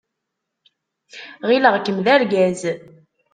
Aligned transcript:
Ɣileɣ-kem 1.47 1.97
d 2.05 2.07
argaz. 2.15 2.61